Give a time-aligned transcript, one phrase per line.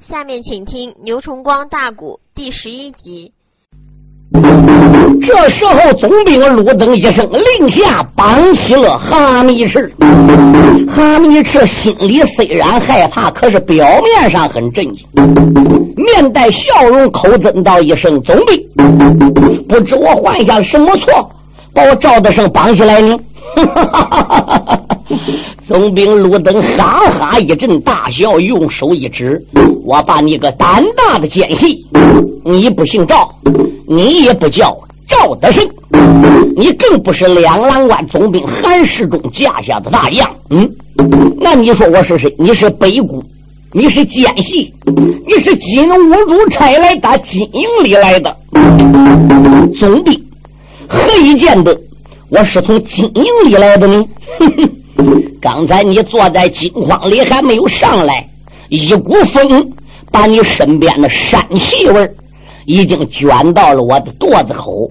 [0.00, 3.32] 下面请听《牛崇光大鼓》第十一集。
[5.22, 7.26] 这时候，总兵鲁登一声
[7.58, 9.90] 令下，绑起了哈密赤。
[10.88, 15.06] 哈密赤心里虽然害怕，可是表面上很镇静，
[15.96, 21.30] 面带笑容，口尊道一声：“总兵，不知我犯下了什么错，
[21.72, 23.18] 把我赵德胜绑起来呢？”
[23.56, 24.93] 哈哈哈哈哈
[25.66, 29.42] 总兵鲁登哈哈一阵大笑，用手一指
[29.84, 31.84] ：“我把你个胆大的奸细，
[32.44, 33.28] 你不姓赵，
[33.86, 35.62] 你也不叫。”赵德胜，
[36.56, 40.66] 你更不是两郎关总兵韩世忠架下的大将，嗯，
[41.38, 42.34] 那你说我是谁？
[42.38, 43.22] 你是北谷，
[43.72, 44.72] 你是奸细，
[45.26, 48.34] 你是金兀术差来打金营里来的
[49.78, 50.18] 总兵，
[50.88, 51.78] 何以见得
[52.30, 54.02] 我是从金营里来的呢？
[54.38, 54.70] 哼 哼
[55.40, 58.28] 刚才你坐在金筐里还没有上来，
[58.68, 59.72] 一股风
[60.10, 62.14] 把你身边的山气味儿。
[62.66, 64.88] 已经卷到了我的肚子口，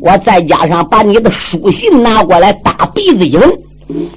[0.00, 3.58] 我再加上把你的书信拿过来打鼻子一闻，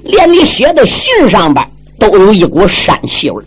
[0.02, 1.64] 连你写的信上边
[2.00, 3.44] 都有一股膻气味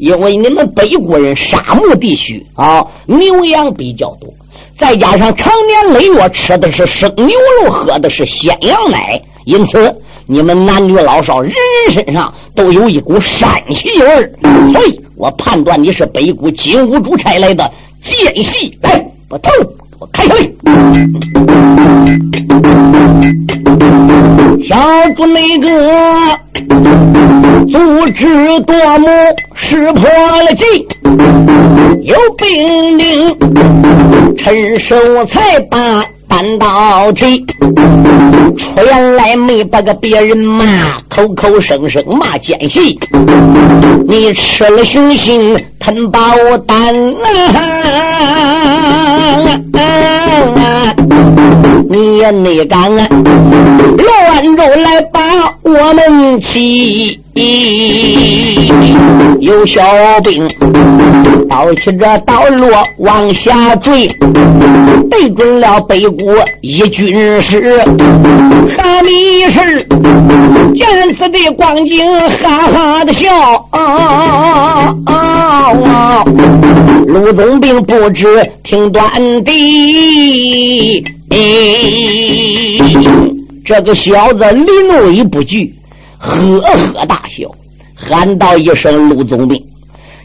[0.00, 4.28] 因为你们北国人沙漠地区啊，牛羊比较多，
[4.76, 7.28] 再加上常年累月吃的是生牛
[7.62, 9.96] 肉，喝的是鲜羊奶，因此
[10.28, 11.52] 你们男女老少人
[11.86, 14.06] 人身上都有一股膻气味
[14.72, 17.70] 所以我判断你是北谷金兀术差来的。
[18.02, 19.68] 奸细，来，把头给
[20.00, 20.40] 我开下来。
[24.68, 24.76] 小
[25.14, 25.68] 主那个
[27.68, 29.08] 足智多谋
[29.54, 30.64] 识破了计，
[32.02, 33.36] 有兵令
[34.36, 34.96] 趁手
[35.26, 36.04] 才把。
[36.28, 37.44] 半导体
[38.76, 40.64] 出来没把个别人骂，
[41.08, 42.98] 口口声声骂奸细。
[44.06, 46.20] 你吃了雄心吞宝
[46.66, 46.76] 胆
[47.22, 47.32] 啊！
[51.88, 55.20] 你也没敢乱着来把
[55.62, 57.20] 我们欺。
[59.40, 59.82] 有小
[60.24, 60.48] 兵
[61.48, 62.68] 抱起这刀落
[62.98, 64.08] 往下坠，
[65.10, 67.78] 对准了北国一军师。
[68.78, 69.86] 哈密士
[70.74, 70.86] 见
[71.18, 72.04] 此的光景，
[72.42, 73.28] 哈哈的笑。
[77.06, 78.26] 陆总兵不知
[78.64, 79.04] 听短
[79.44, 81.04] 的，
[83.64, 85.74] 这个小子临危不惧。
[86.18, 86.60] 呵
[86.94, 87.48] 呵大笑，
[87.94, 89.62] 喊道一声：“陆总兵，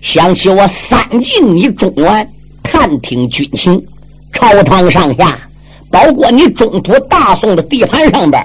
[0.01, 2.27] 想起我三进你中原，
[2.63, 3.79] 探听军情，
[4.31, 5.37] 朝堂上下，
[5.91, 8.43] 包括你中土大宋的地盘上边，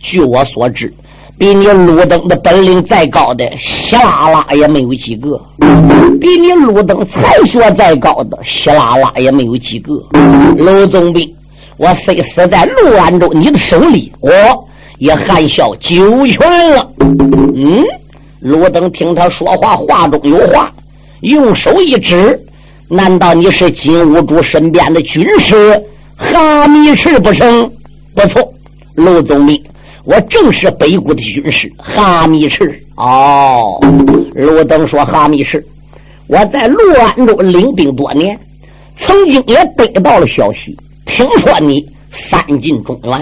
[0.00, 0.92] 据我所知，
[1.38, 5.38] 比你鲁登的本领再高的，稀拉拉也没有几个；
[6.18, 9.92] 比你鲁登才学再高的，稀拉拉也没有几个。
[10.56, 11.30] 陆总兵，
[11.76, 14.30] 我虽死在陆安州你的手里，我。”
[14.98, 16.90] 也含笑九泉了。
[16.98, 17.84] 嗯，
[18.40, 20.72] 鲁登听他说话，话中有话，
[21.20, 22.40] 用手一指
[22.88, 25.78] ：“难道你是金兀术身边的军师
[26.16, 27.70] 哈密赤不成？”
[28.16, 28.42] 不错，
[28.94, 29.62] 陆总兵，
[30.04, 32.82] 我正是北国的军师哈密赤。
[32.94, 33.78] 哦，
[34.34, 35.62] 鲁登说：“哈密赤，
[36.26, 38.34] 我在陆安州领兵多年，
[38.96, 40.74] 曾经也得到了消息，
[41.06, 43.12] 听说你三进中原，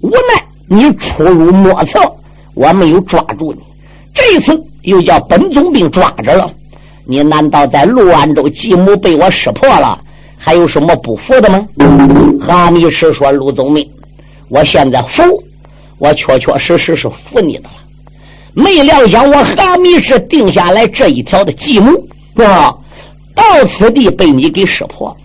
[0.00, 2.00] 无奈。”你出入莫测，
[2.54, 3.60] 我没有抓住你。
[4.14, 6.50] 这次又叫本总兵抓着了，
[7.04, 10.00] 你难道在陆安州继母被我识破了？
[10.38, 11.60] 还有什么不服的吗？
[12.40, 13.86] 哈密士说：“陆总兵，
[14.48, 15.22] 我现在服，
[15.98, 17.74] 我确确实实是服你的了。
[18.54, 21.92] 没料想我哈密士定下来这一条的计谋，
[22.42, 22.74] 啊，
[23.34, 25.16] 到此地被你给识破了。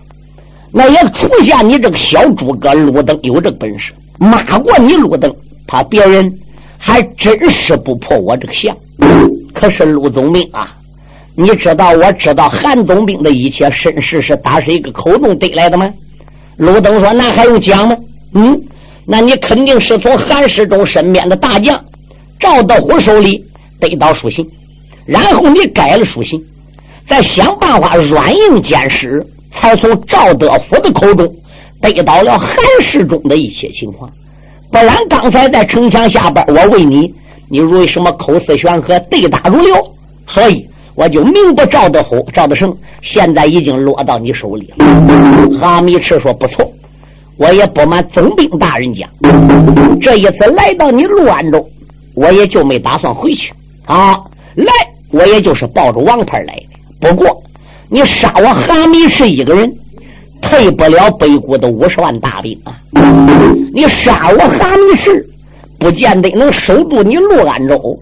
[0.72, 5.34] 那也出现你这个小诸葛陆登有这本事。”骂过你陆登，
[5.66, 6.30] 怕别人
[6.76, 8.76] 还真是不破我这个相。
[9.54, 10.76] 可是陆总兵啊，
[11.34, 15.90] 你知道我知道韩总兵的一切身世是打谁一个口中得来的吗？
[16.56, 17.96] 陆登说：“那还用讲吗？
[18.34, 18.60] 嗯，
[19.06, 21.82] 那你肯定是从韩世忠身边的大将
[22.38, 23.42] 赵德虎手里
[23.78, 24.46] 得到书信，
[25.06, 26.38] 然后你改了书信，
[27.08, 31.26] 再想办法软硬兼施，才从赵德福的口中。”
[31.80, 34.10] 得到了韩世忠的一些情况，
[34.70, 37.10] 不然刚才在城墙下边，我问你，
[37.48, 39.74] 你为什么口似悬河，对答如流？
[40.28, 42.70] 所以我就明不赵德虎、赵德胜，
[43.00, 44.84] 现在已经落到你手里了。
[45.58, 46.70] 哈密赤说：“不错，
[47.38, 49.08] 我也不瞒总兵大人讲，
[50.02, 51.66] 这一次来到你陆安州，
[52.12, 53.50] 我也就没打算回去
[53.86, 54.20] 啊。
[54.54, 54.70] 来，
[55.12, 57.08] 我也就是抱着王牌来的。
[57.08, 57.42] 不过
[57.92, 59.68] 你杀我哈密士一个人，
[60.40, 62.78] 退不了北国的五十万大兵啊！
[63.74, 65.28] 你杀我哈密士，
[65.76, 68.00] 不见得能守住你陆安州。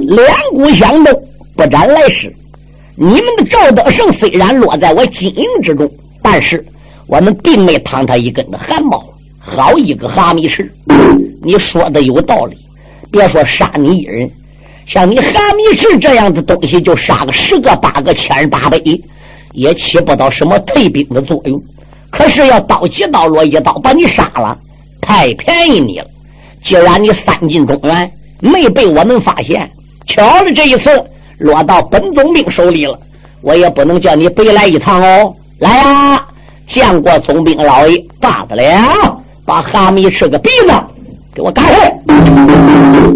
[0.00, 1.12] 两股相斗，
[1.54, 2.34] 不斩来使。
[2.96, 5.88] 你们的赵德胜虽然落在我金营之中，
[6.20, 6.64] 但是
[7.06, 9.00] 我们并没烫他一根的汗毛。
[9.38, 10.68] 好一个哈密士！
[11.44, 12.56] 你说的有道理。
[13.12, 14.28] 别说杀你一人，
[14.86, 18.80] 像你哈密士这样的东西，就杀个十个八个千八百，
[19.52, 21.60] 也起不到什么退兵的作用。
[22.10, 24.56] 可是要刀起刀落，一刀把你杀了，
[25.00, 26.06] 太便宜你了。
[26.62, 28.10] 既然你三进中原，
[28.40, 29.68] 没被我们发现，
[30.06, 30.90] 巧了这一次
[31.38, 32.98] 落到本总兵手里了，
[33.40, 35.34] 我也不能叫你白来一趟哦。
[35.58, 36.24] 来呀，
[36.66, 40.72] 见过总兵老爷，罢了，把哈密士个鼻子。
[41.34, 41.92] 给我打开！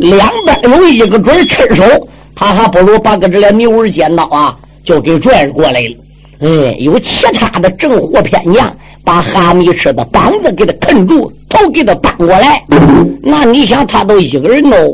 [0.00, 1.84] 两边有一个准趁手，
[2.34, 5.96] 他还不如把个这俩牛耳尖刀啊，就给拽过来了。
[6.40, 8.72] 哎，有其他的正火偏将，
[9.04, 12.62] 把哈密吃的膀子给他啃住，头给他扳过来。
[13.22, 14.92] 那你想，他都一个人哦，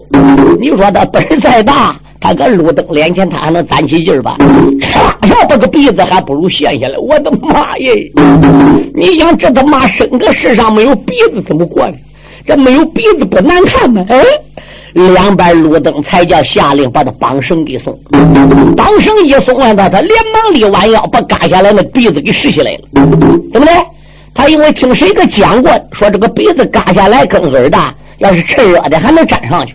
[0.61, 4.37] 你说他本事再大，他搁路灯脸前，他还能攒起劲儿吧？
[4.81, 4.93] 唰
[5.27, 6.99] 下把个鼻子还不如陷下来。
[6.99, 7.91] 我的妈耶！
[8.95, 11.95] 你想，这他妈生个世上没有鼻子怎么过呢？
[12.47, 14.05] 这没有鼻子不难看吗？
[14.09, 14.23] 哎，
[14.93, 17.99] 两边路灯才叫下令把他绑绳给松，
[18.77, 22.81] 绑绳一松完，他他连忙立弯腰把嘎下来那鼻子给拾起来了，
[23.53, 23.75] 对不对？
[24.35, 29.75] 他因为听谁个讲过，说这个鼻子嘎下来跟耳大，要是趁热的还能粘上去，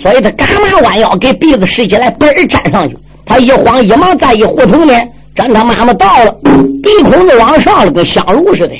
[0.00, 2.96] 所以他干嘛弯腰给鼻子拾起来，嘣儿粘上去。
[3.24, 4.94] 他一慌一忙再一胡同呢。
[5.34, 6.34] 粘他妈妈到了，
[6.82, 8.74] 鼻孔子往上了，跟香炉似的。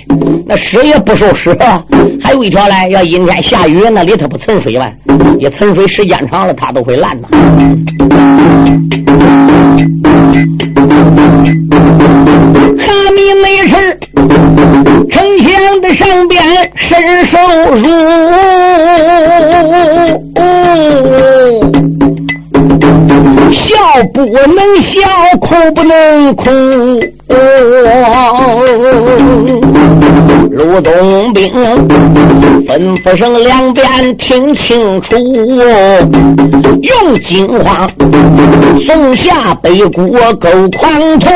[0.47, 1.55] 那屎也不受湿，
[2.23, 4.91] 还有一条嘞，要阴天下雨，那里头不存水吗？
[5.39, 7.29] 一存水时间长了，它都会烂呐。
[12.79, 13.99] 哈密没事，
[15.11, 16.43] 城墙的上边
[16.75, 17.39] 伸手
[17.75, 17.89] 入。
[23.53, 23.75] 笑
[24.13, 25.01] 不能笑，
[25.41, 26.51] 哭不能哭。
[30.57, 31.53] 鲁东兵
[32.67, 35.15] 吩咐声两边听清楚，
[36.81, 37.87] 用金花
[38.87, 41.29] 送下北国狗狂徒。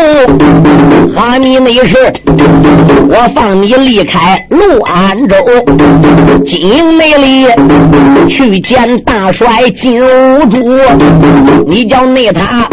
[1.15, 1.99] 哈密那是
[3.11, 5.37] 我放你离开陆安州，
[6.47, 7.47] 金营内里
[8.31, 10.79] 去见大帅金兀术。
[11.67, 12.67] 你叫内他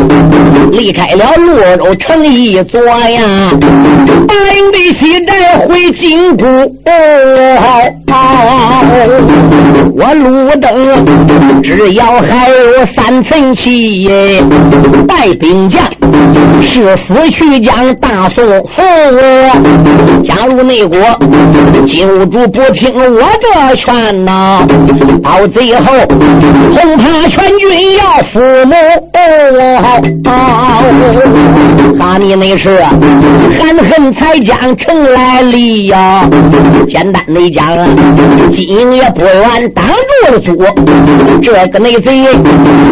[0.72, 3.52] 离开了洛州城一座呀，
[4.28, 6.46] 大营的西寨回金谷。
[10.00, 14.08] 我路灯只要还有三寸气，
[15.08, 15.82] 带兵将
[16.62, 18.82] 誓死去将大宋复。
[20.24, 20.98] 加入内国，
[21.86, 24.66] 金兀术不听我的劝呐，
[25.24, 28.76] 到最后恐怕全军要覆没。
[32.00, 36.27] 哈密那是含恨才将城来立呀。
[36.88, 37.68] 简单的讲，
[38.52, 40.56] 金营也不愿挡住了主，
[41.42, 42.24] 这个内贼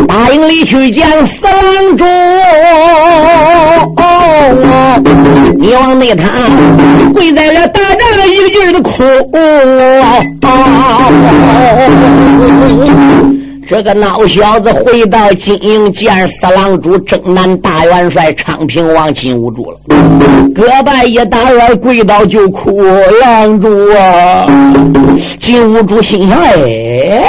[0.08, 2.04] 答应里去见四郎主，
[5.58, 6.28] 你往内他
[7.14, 8.00] 跪在了大帐，
[8.30, 9.04] 一个劲儿的哭。
[13.68, 19.80] 这个孬小子回到金营见四郎主征南大元帅昌平王金兀术了，
[20.54, 22.84] 胳膊一打软，跪倒就哭。
[23.22, 24.46] 郎主啊，
[25.40, 27.24] 金兀术心想：哎，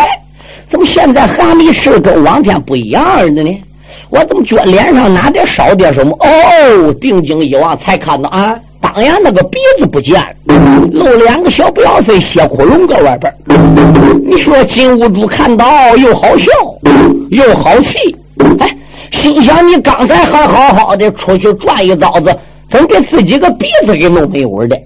[0.68, 3.62] 怎么现在哈密士跟往天不一样的呢？
[4.10, 6.14] 我怎么觉脸上哪点少点什么？
[6.20, 8.54] 哦，定睛一望，才看到啊。
[8.80, 10.34] 当然，那个鼻子不见了，
[10.92, 13.32] 露两个小不碎血窟窿搁外边
[14.24, 16.50] 你说金兀术看到又好笑
[17.30, 17.98] 又好气，
[18.58, 18.76] 哎，
[19.12, 22.34] 心想你刚才还好好的出去转一遭子，
[22.70, 24.78] 怎给自己个鼻子给弄没有的？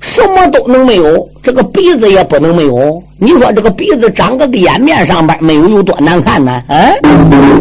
[0.00, 3.02] 什么都能没有，这个鼻子也不能没有。
[3.18, 6.62] 你说这个鼻子长个脸面上边没有有多难看呢？
[6.68, 6.76] 啊，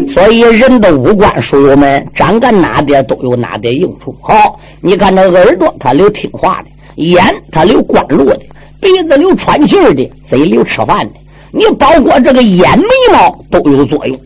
[0.09, 4.15] 所以人的五官，书友们长个哪点都有哪点用处。
[4.21, 8.37] 好，你看那耳朵，它留听话的；眼，它留观路的；
[8.79, 11.13] 鼻子留喘气的；嘴留吃饭的。
[11.51, 14.17] 你包括这个眼眉毛都有作用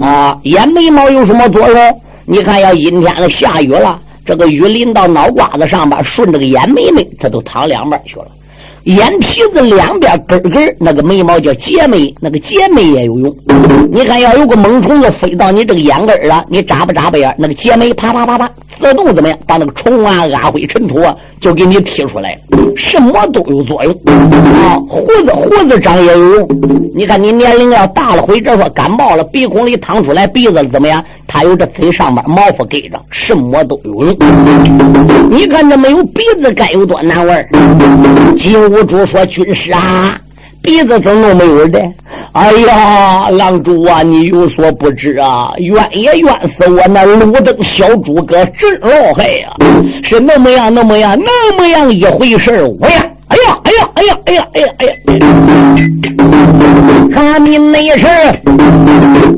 [0.00, 0.36] 啊！
[0.42, 2.00] 眼眉毛有什么作用？
[2.24, 4.00] 你看，要阴天了，下雨了。
[4.26, 8.26] 这个雨淋到脑瓜子上边，顺着个眼眉眉，它都淌两边去了。
[8.84, 13.36] 眼皮子两边根根那个眉毛叫睫眉，那个睫眉也有用。
[13.90, 19.38] 你看，要有个猛虫子飞到你这个眼根儿啊，你眨巴眨巴眼，那个睫眉啪啪啪啪自动怎么样？
[19.46, 22.38] 把那个虫啊、阿灰、尘土啊，就给你踢出来。
[22.76, 24.76] 什么都有作用啊！
[24.88, 26.48] 胡子胡子长也有用。
[26.94, 31.02] 你看你年龄要大了，或者说感冒了，鼻孔里淌出来，鼻子怎么样？
[31.26, 34.16] 他有这嘴上边毛发给着，什么都有用。
[35.30, 37.48] 你看这没有鼻子该有多难玩
[38.36, 40.20] 金兀术说：“军师啊。”
[40.66, 41.80] 鼻子怎么没有的？
[42.32, 49.54] 哎呀，郎主啊，你有所不知啊，冤也冤死我那路灯小诸葛真老害呀！
[50.02, 53.56] 是那么样，那么样，那么样一回事我呀，哎呀，
[53.96, 55.22] 哎呀，哎呀，哎呀，哎呀，哎呀！
[57.14, 58.06] 他们那事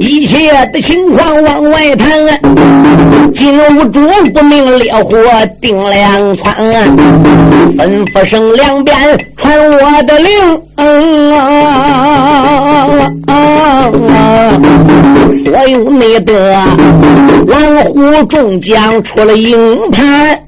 [0.00, 2.08] 一切的情况往外谈。
[3.32, 3.88] 金兀术
[4.34, 5.16] 不明烈火
[5.60, 6.56] 定两川，
[7.76, 8.96] 吩咐声两边
[9.36, 10.60] 传我的令。
[15.44, 16.52] 所有内的
[17.46, 20.38] 狼虎众将出了营盘。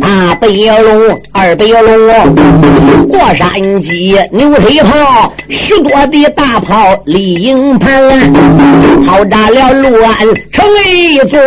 [0.00, 0.48] 大北
[0.82, 2.34] 龙，二北龙，
[3.08, 8.08] 过山鸡，牛腿炮，许多的大炮立营盘，
[9.06, 10.16] 炮炸了陆安
[10.50, 11.40] 城一座。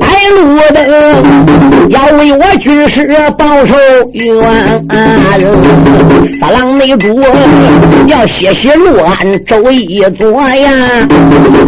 [0.00, 0.78] 带路的
[1.88, 3.06] 要为我军师
[3.38, 3.74] 报仇
[4.12, 4.86] 冤，
[6.40, 7.14] 三郎内主
[8.08, 11.08] 要歇息陆安周一座呀。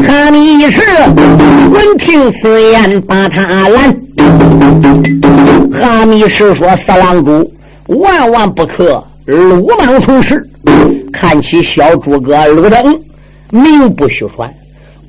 [0.07, 0.81] 哈密士
[1.71, 3.97] 闻听此言，把他拦。
[5.81, 7.53] 哈密士说：“三郎主
[7.87, 10.43] 万万不可鲁莽从事，
[11.13, 12.99] 看起小诸葛鲁登
[13.51, 14.53] 名不虚传，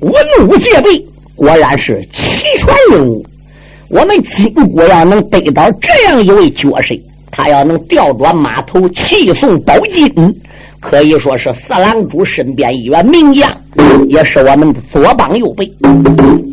[0.00, 0.12] 文
[0.46, 3.24] 武戒备，果然是齐全人物。
[3.90, 6.94] 我们金国要能得到这样一位角色，
[7.30, 10.10] 他要能调转马头，气送宝金。”
[10.80, 13.54] 可以说是四郎主身边一员名将，
[14.08, 15.70] 也是我们的左膀右臂。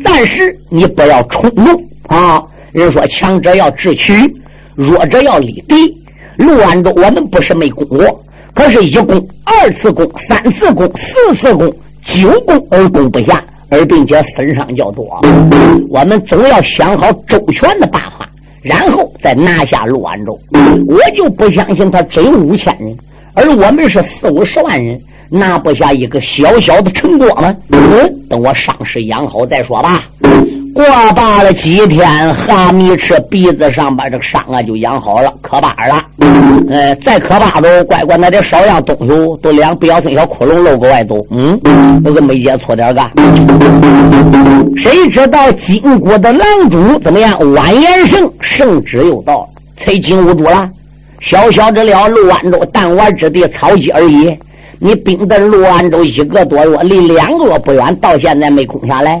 [0.04, 2.42] 但是你不要冲动啊！
[2.72, 4.12] 人说强者要智取，
[4.74, 5.96] 弱者要立敌。
[6.36, 8.22] 陆安州我们不是没攻过，
[8.54, 15.20] 可是一攻、二次攻、三次攻、四次攻、九攻而攻不下，而并且损伤较多。
[15.88, 18.28] 我们总要想好周全的办法，
[18.62, 20.38] 然后再拿下陆安州。
[20.86, 22.96] 我就不相信他真五千人。
[23.34, 27.54] 而我们是四五十万人，拿不下一个小小的城郭吗？
[27.70, 30.08] 嗯，等我伤势养好再说吧。
[30.74, 30.84] 过
[31.14, 36.04] 罢了几天，哈密赤鼻子上把这个伤啊就养好了，可巴了。
[36.70, 39.08] 呃，再可巴都乖乖那点少样东西
[39.42, 41.26] 都两不要分小窟窿露个外头。
[41.30, 41.58] 嗯，
[42.04, 43.10] 那个没接错点干。
[44.76, 47.36] 谁知道金国的狼主怎么样？
[47.52, 49.48] 完颜胜胜之又到，
[49.78, 50.68] 才金兀术了。
[51.20, 54.32] 小小之了，陆安州弹丸之地，草鸡而已。
[54.78, 59.20] 你兵在陆安州一个多月，离两个月不远，到现在没攻下来。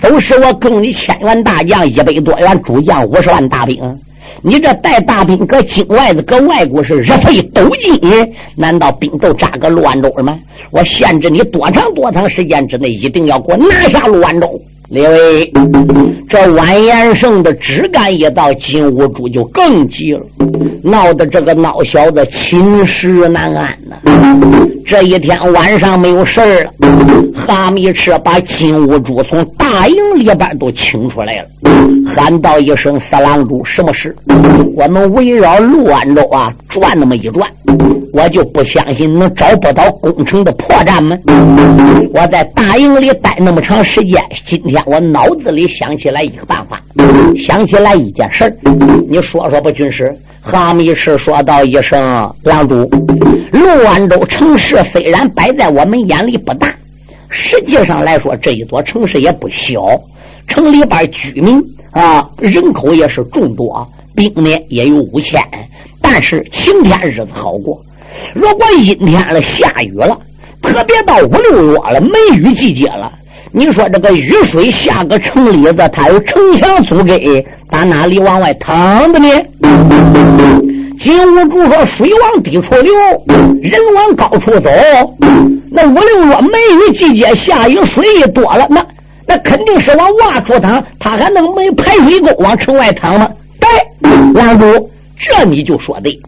[0.00, 3.98] 都是我供你千员大将，一百多员主将，五十万大兵。
[4.42, 7.98] 你这带大兵搁境外的，搁外国是日费斗金，
[8.54, 10.38] 难道兵都扎个陆安州了吗？
[10.70, 14.60] 我限制你多长多长时间之内，一定要给我拿下陆安州。
[14.88, 15.52] 列位，
[16.28, 20.20] 这完颜胜的枝干一到，金兀术就更急了，
[20.82, 23.96] 闹得这个孬小子寝食难安呐。
[24.84, 26.70] 这一天晚上没有事了，
[27.46, 31.48] 哈密赤把金兀术从大营里边都请出来了，
[32.14, 34.14] 喊道一声：“四郎主，什么事？
[34.76, 37.50] 我们围绕陆安州啊转那么一转。”
[38.16, 41.14] 我就不相信能找不到攻城的破绽吗？
[42.14, 46.82] 我在大营里待那么长时间，今天我脑子里想起来一个办法，
[47.36, 48.56] 想起来一件事儿，
[49.06, 50.10] 你说说吧，军师。
[50.40, 52.00] 哈密士说道一声
[52.42, 52.76] ：“郎主，
[53.52, 56.74] 陆安州城市虽然摆在我们眼里不大，
[57.28, 60.00] 实际上来说，这一座城市也不小，
[60.46, 65.42] 城里边居民啊，人口也是众多，兵呢也有五千，
[66.00, 67.78] 但是晴天日子好过。”
[68.34, 70.18] 如果阴天了、下雨了，
[70.62, 73.10] 特别到五六月了，梅雨季节了，
[73.52, 77.12] 你说这个雨水下个城里子，它有城墙阻隔，
[77.70, 79.28] 打哪里往外淌的呢？
[80.98, 82.92] 金兀术说：“水往低处流，
[83.60, 84.70] 人往高处走。
[85.70, 86.58] 那五六月梅
[86.88, 88.84] 雨季节下雨水一多了，那
[89.26, 93.30] 那肯定是往洼处淌，他还能没排水沟往城外淌吗？
[93.60, 96.18] 对，郎主。”这你就说对。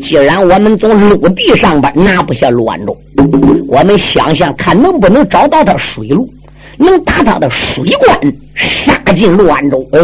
[0.00, 2.96] 既然我们从陆地上边拿不下卢安州，
[3.68, 6.28] 我们想想看能不能找到他水路，
[6.76, 9.86] 能打他的水关，杀进陆安州。
[9.92, 10.00] 哎，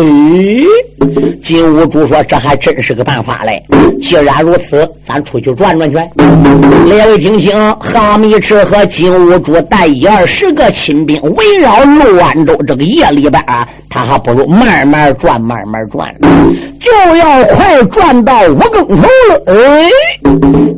[1.42, 3.62] 金兀术说：“这还真是个办法嘞！
[4.00, 5.97] 既然如此，咱出去转转去。”
[6.87, 16.09] 列位听清，哈密赤和金兀术带一二十个亲兵围绕陆安州这个夜里边啊，他还不如慢慢转，慢慢转，
[16.80, 19.42] 就要快转到五更头了。
[19.47, 19.90] 哎，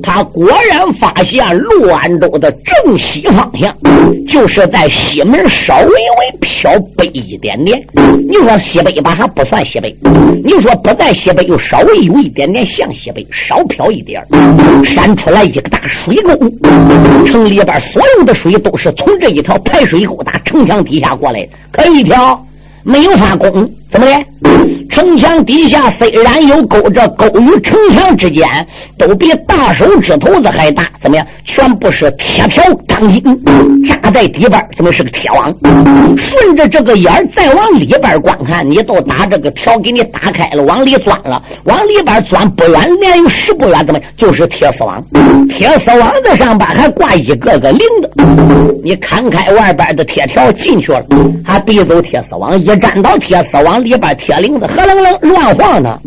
[0.02, 3.74] 他果然发现陆安州的正西方向，
[4.26, 7.86] 就是在西门稍微微飘北一点 点。
[8.28, 9.94] 你说西北吧，还不算西北；
[10.42, 14.24] 你说不在西北，又稍微有一点点像西北，少飘一点
[14.84, 16.34] 闪出来一个大水沟，
[17.26, 22.44] 城里边所有的水都是从这一条排水沟打城墙底下过来，可一条
[22.82, 23.70] 没有发功。
[23.92, 24.24] 怎么的？
[24.88, 28.46] 城墙底下虽然有沟，这沟与城墙之间
[28.98, 30.88] 都比大手指头子还大。
[31.00, 31.26] 怎么样？
[31.44, 33.22] 全部是铁条钢筋
[33.86, 35.54] 扎在底边，怎么是个铁网？
[36.16, 45.02] 顺着这个眼儿再往里边观看，你都打这个条给你打开了，往里钻了，往里边钻不远，连有十不远，怎么就是铁丝网？
[45.48, 48.10] 铁丝网的上边还挂一个个铃子。
[48.84, 51.02] 你砍开外边的铁条进去了，
[51.44, 53.81] 还别走铁丝网，一站到铁丝网。
[53.82, 55.98] 里边铁铃子何楞楞乱晃呢？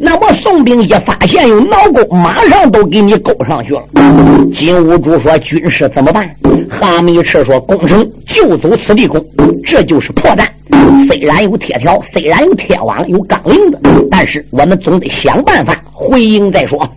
[0.00, 3.82] 那么宋兵一发现有挠钩，马上都给你勾上去了。
[4.52, 6.28] 金兀术说：“军师怎么办？”
[6.70, 9.24] 哈密赤说：“攻城就走此地攻，
[9.64, 10.46] 这就是破绽。
[11.06, 13.78] 虽然有铁条，虽然有铁网，有钢铃子，
[14.10, 16.88] 但是我们总得想办法回营再说。”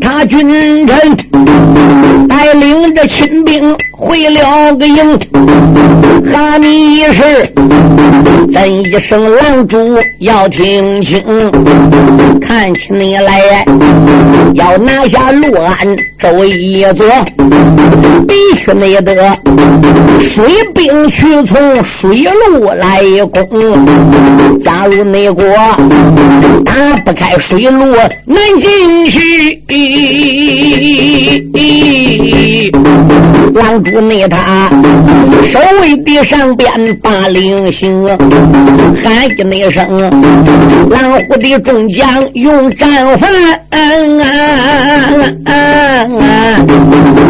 [0.00, 1.16] 他军臣
[2.28, 5.18] 带领着秦兵回了个营，
[6.32, 7.22] 哈密是
[8.52, 9.76] 咱一声狼主
[10.18, 11.22] 要听清，
[12.40, 13.64] 看起你来
[14.54, 17.06] 要拿下陆安州一座，
[18.26, 19.14] 必须你得
[20.20, 20.44] 水
[20.88, 23.46] 兵去从水路来攻。
[24.64, 25.44] 假如那国
[26.64, 26.72] 打
[27.04, 27.84] 不开水路，
[28.24, 29.62] 难进去。
[33.54, 34.70] 狼主那他
[35.52, 36.70] 守卫的上边
[37.02, 38.06] 把令行，
[39.02, 40.00] 喊一那声，
[40.88, 43.28] 狼虎的众将用战法，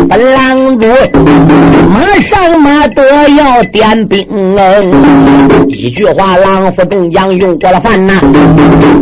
[0.09, 0.87] 本狼主
[1.88, 4.27] 马上马得要点兵，
[5.68, 8.14] 一句话，狼虎众将用过了饭呐，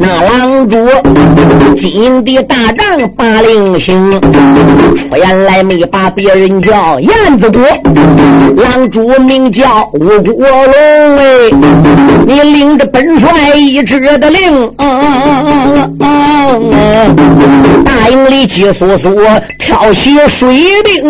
[0.01, 0.77] 那狼主
[1.77, 3.27] 金的大帐把。
[3.27, 4.20] 马令行。
[4.20, 7.62] 出言来没把别人叫燕子国，
[8.57, 11.51] 狼主名叫吴国龙哎，
[12.27, 14.72] 你领着本帅一支的令，
[17.85, 19.14] 大营里急速速
[19.59, 20.49] 挑起水
[20.85, 21.05] 兵，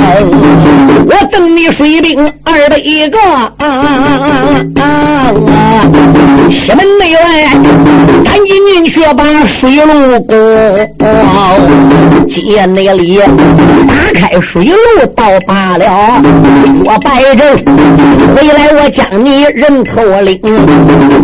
[0.00, 3.18] 我等你水兵二百个，
[6.50, 7.20] 西门内外
[8.24, 10.36] 赶紧进去把水路攻。
[12.28, 13.18] 接那里
[13.88, 16.22] 打开水路到罢了，
[16.84, 17.56] 我摆阵
[18.34, 20.38] 回来，我将你人头领。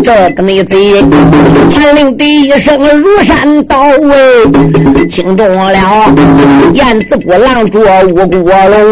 [0.03, 1.01] 这个内贼
[1.71, 6.13] 传令第一声如山到位，惊动了
[6.73, 8.91] 燕子国狼主五国龙，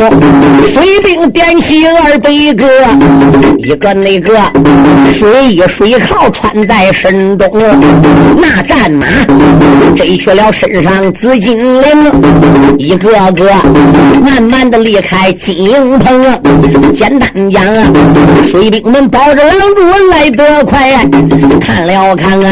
[0.71, 2.67] 水兵点起二百个，
[3.57, 4.39] 一个那个
[5.13, 7.49] 水衣水靠穿在身中，
[8.39, 9.05] 那战马
[9.95, 10.13] 这。
[10.23, 11.83] 去了身上紫金铃，
[12.77, 13.51] 一个个
[14.23, 16.23] 慢慢的离开金营棚。
[16.93, 17.61] 简单讲，
[18.49, 20.93] 水兵们抱着狼主来得快。
[21.59, 22.51] 看了看啊，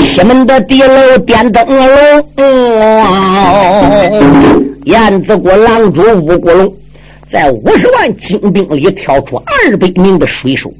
[0.00, 2.26] 西门的地楼点灯笼。
[4.84, 6.72] 燕子国狼主吴国龙。
[7.34, 10.72] 在五十万精兵里挑出二百名的水手，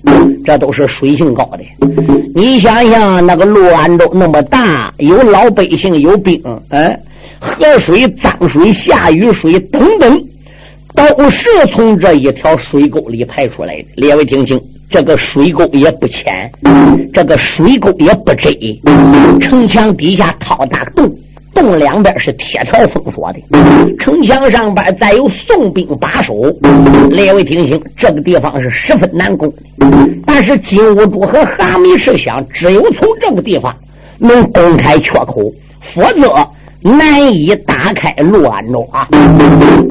[0.45, 1.65] 这都是水性高的。
[2.33, 6.97] 你想想，那个陆安州那么大，有老百姓，有兵，哎，
[7.41, 10.25] 河水、脏水、下雨水等等，
[10.95, 13.87] 都是从这一条水沟里排出来的。
[13.97, 14.57] 列位听清，
[14.89, 16.49] 这个水沟也不浅，
[17.13, 18.57] 这个水沟也不窄，
[19.41, 21.13] 城墙底下掏大洞。
[21.55, 23.41] 洞两边是铁条封锁的，
[23.99, 26.35] 城墙上边再有宋兵把守。
[27.09, 29.53] 列位听清，这个地方是十分难攻。
[30.27, 33.75] 但是金兀术和哈密赤想，只有从这个地方
[34.19, 36.35] 能攻开缺口，否则
[36.83, 39.09] 难以打开陆安州啊。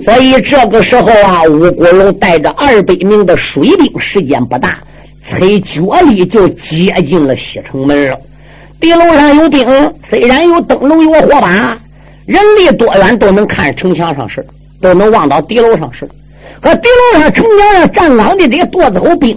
[0.03, 4.79] 所以这个时候啊，吴国龙带着二百名的水兵，时间不大，
[5.23, 8.19] 才脚力就接近了西城门了。
[8.83, 9.65] 地楼上有兵，
[10.03, 11.77] 虽然有灯笼有火把，
[12.25, 14.45] 人离多远都能看城墙上事
[14.81, 16.05] 都能望到地楼上事
[16.61, 19.33] 和地楼上城墙上站岗的这些垛子头兵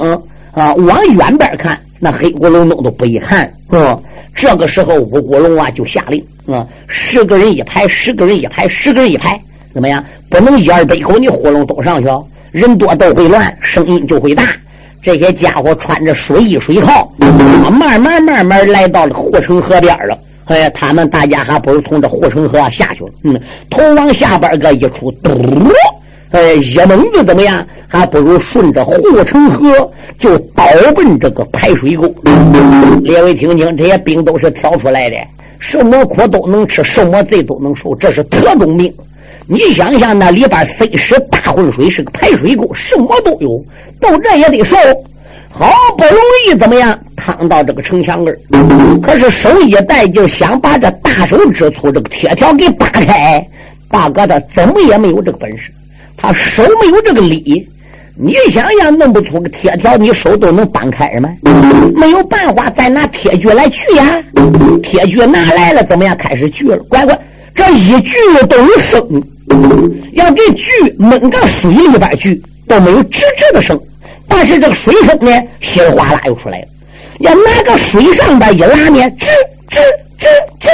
[0.51, 3.49] 啊，往远边看，那黑咕隆咚都不一看。
[3.71, 3.97] 嗯，
[4.35, 9.41] 这个时候五谷龙啊就下令啊，十个人一排，十个人一排，十个人一排，
[9.73, 10.05] 怎么样？
[10.29, 12.09] 不能一二百口你呼隆都上去，
[12.51, 14.43] 人多都会乱，声音就会大。
[15.07, 17.09] 这些家伙穿着水衣水靠，
[17.71, 20.19] 慢慢慢慢来到了护城河边了。
[20.47, 23.11] 哎，他们大家还不如从这护城河下去了。
[23.23, 23.41] 嗯，
[23.71, 25.31] 头往下边个一出，嘟，
[26.33, 27.65] 哎，一猛子怎么样？
[27.87, 29.71] 还不如顺着护城河
[30.19, 30.65] 就倒
[30.97, 32.13] 奔这个排水沟。
[33.05, 35.17] 列位听听，这些兵都是挑出来的，
[35.61, 38.93] 什么苦都能吃，什么罪都能受，这是特种兵。
[39.49, 43.65] 你想想，那里边塞实大浑水，是个排水沟，什么都有，
[44.01, 44.77] 都这也得受。
[45.49, 48.37] 好不容易怎么样，趟到这个城墙根
[49.01, 53.47] 可是手一带劲，想把这大手指粗这个铁条给扒开，
[53.89, 55.71] 大哥他怎么也没有这个本事，
[56.17, 57.67] 他手没有这个力。
[58.19, 61.31] 你想想，弄不出个铁条，你手都能搬开吗？
[61.95, 64.23] 没有办法，再拿铁锯来锯呀。
[64.83, 66.17] 铁锯拿来了，怎么样？
[66.17, 67.19] 开始锯了，乖乖，
[67.55, 68.13] 这一锯
[68.49, 69.23] 都有声。
[70.13, 73.79] 要这锯闷个水里边去，都没有吱吱的声。
[74.29, 75.31] 但是这个水声呢，
[75.61, 76.67] 稀里哗啦又出来了。
[77.21, 79.27] 要拿个水上边一拉呢，吱
[79.71, 79.79] 吱
[80.19, 80.27] 吱
[80.61, 80.69] 吱，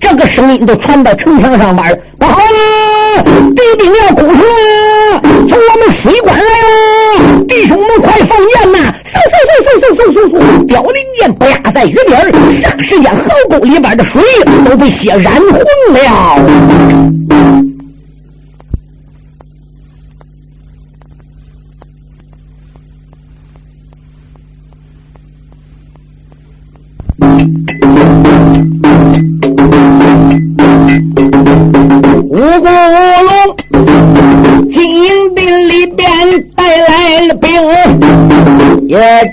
[0.00, 1.98] 这个声音都传到城墙上边了。
[2.18, 5.20] 不好了，敌兵要攻城了！
[5.48, 8.94] 从我们水关来了，弟兄们快放箭呐！
[9.04, 14.22] 嗖嗖嗖嗖嗖嗖嗖嗖，凋零箭不压在雨点儿，霎时间河沟里边的水
[14.68, 15.58] 都被血染红
[15.94, 15.98] 了。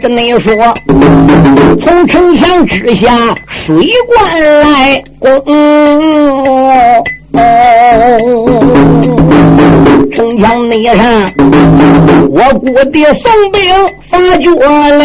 [0.06, 0.54] 跟你说
[1.82, 5.32] 从城墙之下水灌来攻。
[10.12, 11.04] 城墙内上，
[12.30, 13.64] 我姑爹送兵
[14.04, 14.48] 发觉
[14.92, 15.02] 了，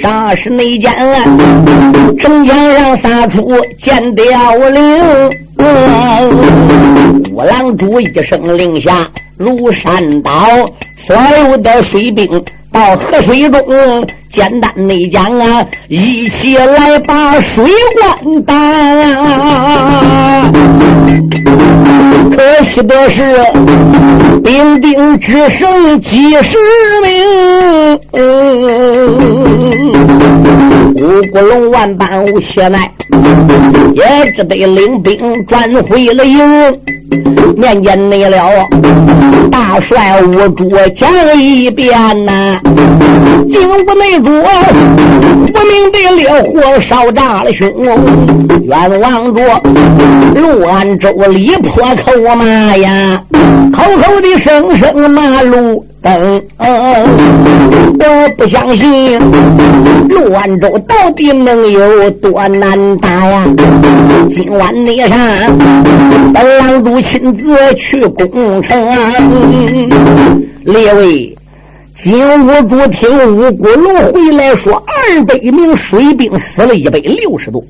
[0.00, 0.90] 啥是内奸？
[2.18, 4.24] 城墙上撒出尖雕
[4.56, 5.30] 翎，
[7.34, 10.32] 五郎主一声令下，如山倒，
[11.06, 11.16] 所
[11.48, 12.44] 有的水兵。
[12.72, 17.64] 到河水中，简单内讲啊，一起来把水
[17.94, 18.52] 灌大。
[22.36, 23.22] 可惜的是，
[24.42, 26.58] 兵丁只剩几十
[27.00, 27.24] 名。
[30.94, 32.88] 五谷龙万般无邪奈，
[33.94, 36.38] 也只得领兵转回了营。
[37.56, 38.38] 面见内了，
[39.50, 41.08] 大帅吴主讲
[41.40, 42.60] 一遍呐。
[43.48, 44.30] 进屋内主，
[45.52, 47.68] 不明的烈火烧炸了胸。
[48.62, 49.42] 冤枉着
[50.34, 53.20] 陆安州里破口骂呀，
[53.74, 56.42] 口口的声声骂路灯。
[58.06, 59.18] 我不相信
[60.08, 63.44] 陆安州到底能有多难打呀？
[64.30, 65.58] 今晚你上
[66.32, 69.90] 本郎主亲自去攻城。
[70.62, 71.36] 列位。
[71.96, 72.12] 金
[72.46, 77.64] 兀术听吴国龙回来说，二百名水兵死了一百六十多，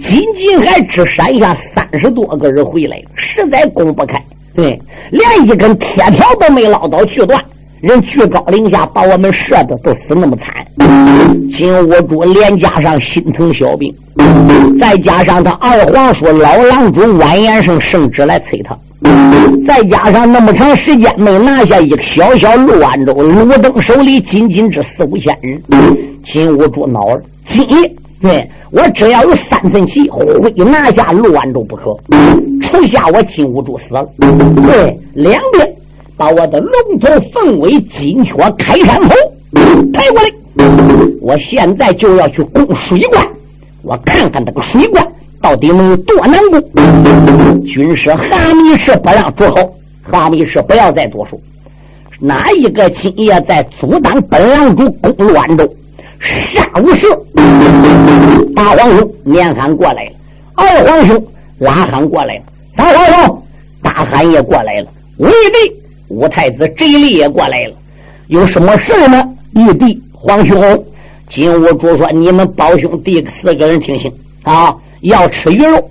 [0.00, 4.22] 仅仅还只闪下三十多个人回来，实在攻不开。
[4.58, 4.76] 对，
[5.12, 7.40] 连一根铁条都没捞到锯断，
[7.80, 10.52] 人居高临下把我们射的都死那么惨。
[11.48, 13.94] 金兀术连加上心疼小兵，
[14.80, 18.76] 再加上他二皇叔老郎主完颜生圣旨来催他。
[19.64, 25.62] 再加上那么长时间没拿下一个小小陆安州，鲁登手里仅仅只四五千人，
[26.24, 27.22] 金兀术恼了。
[27.46, 30.10] 今夜，对我只要有三分气，
[30.42, 31.96] 非拿下陆安州不可。
[32.60, 35.74] 除下我金兀术死了，对两边
[36.16, 39.14] 把我的龙头凤尾金雀开山口
[39.92, 40.30] 抬过来，
[41.20, 43.26] 我现在就要去攻水关，
[43.82, 45.06] 我看看这个水关。
[45.40, 47.64] 到底能有多难攻？
[47.64, 51.38] 军师哈密士不让诸侯，哈密士不要再多说。
[52.18, 55.64] 哪一个今夜在阻挡本王主攻乱州？
[56.20, 57.06] 杀无赦！
[58.54, 60.12] 大皇兄年喊过来了，
[60.54, 61.26] 二皇兄
[61.58, 62.42] 拉喊过来了，
[62.74, 63.42] 三皇兄
[63.82, 65.72] 大喊也过来了，五弟
[66.08, 67.74] 五太子这力也过来了。
[68.26, 69.24] 有什么事呢？
[69.54, 70.84] 玉帝皇兄，
[71.28, 75.90] 金兀术说：“你们胞兄弟四个人听信啊。”要吃鱼肉，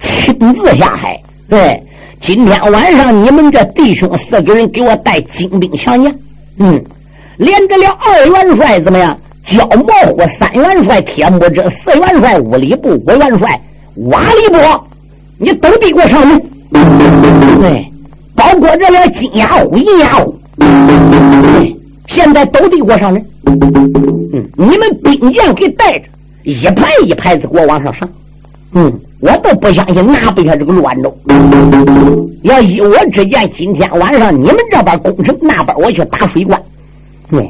[0.00, 1.20] 亲自下海。
[1.46, 1.82] 对，
[2.20, 6.10] 今天晚上你们这弟兄四个人给我带精兵强将，
[6.58, 6.82] 嗯，
[7.36, 9.18] 连着了二元帅怎么样？
[9.46, 13.60] 焦毛虎三元帅铁木真四元帅五里部五元帅
[14.08, 14.86] 瓦里波，
[15.38, 16.42] 你都得给我上阵。
[17.60, 17.86] 对，
[18.34, 20.34] 包括这俩金牙虎、银牙虎，
[22.08, 23.24] 现在都得给我上阵。
[24.32, 26.06] 嗯，你们兵将给带着，
[26.42, 28.08] 一排一排的给我往上上。
[28.72, 31.16] 嗯，我都不相信拿不下这个乱州。
[32.42, 36.60] 要依我之见，今天晚上你们这边攻城，那边我去打水关。
[37.30, 37.48] 对。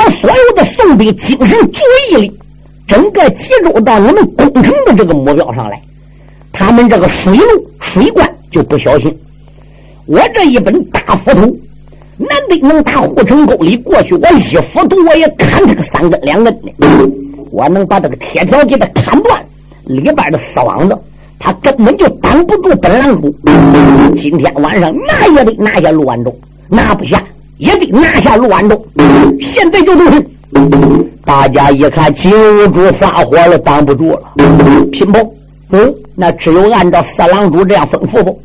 [0.00, 2.32] 把所有的宋兵精神注意力，
[2.88, 5.78] 整个集中到你们攻城的这个目标上来。
[6.52, 9.14] 他们这个水路水关就不小心。
[10.06, 11.40] 我这一本大斧头，
[12.16, 14.14] 难得能打护城沟里过去。
[14.14, 14.40] 我一
[14.72, 16.72] 斧头我也砍他个三根两根的，
[17.50, 19.38] 我能把这个铁条给他砍断，
[19.84, 20.98] 里边的丝网子，
[21.38, 23.34] 他根本就挡不住本狼主。
[24.16, 26.34] 今天晚上拿也得拿下陆安州，
[26.70, 27.22] 拿不下。
[27.60, 28.86] 也得拿下陆安州，
[29.38, 30.26] 现在就动身。
[31.26, 34.22] 大家一看，金兀术发火了，挡不住了，
[34.90, 35.20] 拼搏。
[35.68, 38.40] 嗯，那只有按照四郎主这样吩咐不？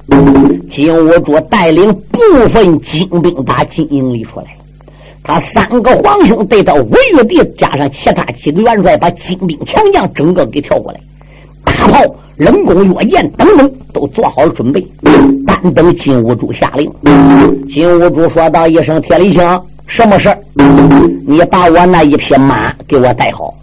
[0.70, 2.20] 金兀术带领部
[2.52, 4.48] 分精兵打金营里出来，
[5.24, 11.00] 他三个皇兄对他吴玉帝加上其他几个元帅，把精兵强将整个给调过来，
[11.66, 12.16] 大炮。
[12.38, 14.86] 冷弓月箭等等都做好了准备，
[15.48, 16.92] 单等金兀术下令。
[17.70, 19.42] 金兀术说道一声：“铁力星，
[19.88, 20.30] 什么事
[21.26, 23.54] 你把我那一匹马给我带好。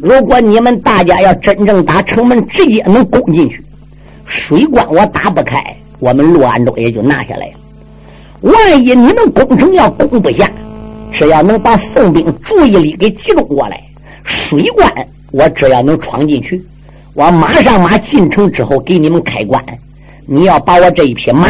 [0.00, 3.62] 如果你们大家要真正打城门，直接能攻进去，
[4.24, 5.62] 水关我打不开，
[5.98, 7.52] 我们陆安州也就拿下来了。
[8.40, 10.50] 万一你们攻城要攻不下，
[11.12, 13.78] 只要能把宋兵注意力给集中过来，
[14.24, 14.90] 水关
[15.32, 16.64] 我只要能闯进去。”
[17.14, 19.64] 我马上马进城之后给你们开关，
[20.26, 21.48] 你要把我这一匹马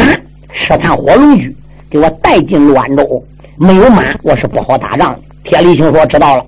[0.53, 1.55] 赤炭火龙驹
[1.89, 3.23] 给我带进滦州，
[3.57, 5.19] 没有马我是不好打仗的。
[5.43, 6.45] 铁力星说：“知道了。”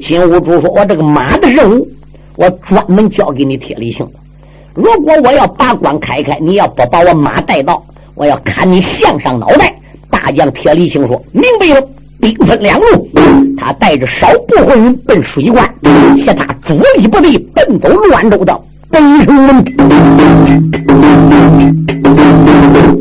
[0.00, 1.88] 金兀术说：“我这个马的任务，
[2.36, 4.06] 我专门交给你铁力星。
[4.74, 7.82] 如果我要把关开开，你要不把我马带到，
[8.14, 9.74] 我要砍你项上脑袋。”
[10.10, 11.88] 大将铁力星说：“明白了。”
[12.20, 13.08] 兵分两路，
[13.56, 15.72] 他带着少部分人奔水关，
[16.16, 19.64] 其他主力部队奔走乱州的北城门。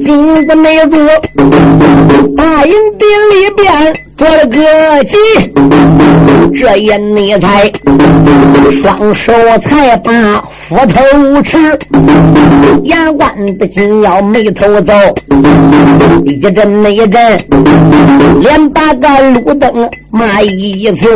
[0.03, 0.99] 经过那座
[2.37, 4.57] 大营地里边做了个
[5.03, 5.15] 计，
[6.59, 7.71] 这一你才
[8.81, 9.31] 双手
[9.63, 10.11] 才把
[10.67, 11.57] 斧头持，
[12.85, 14.93] 牙关的紧要眉头皱，
[16.25, 17.39] 一阵那一阵，
[18.41, 21.07] 连把个路灯骂一次，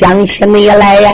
[0.00, 1.12] 想起你来呀，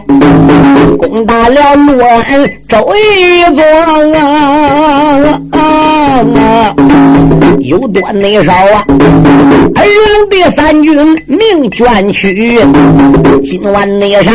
[0.98, 5.18] 攻打了洛安周一庄啊，
[7.60, 8.84] 有多内少啊？
[9.74, 10.94] 二郎的三军
[11.26, 12.58] 命捐躯，
[13.42, 14.34] 今晚内上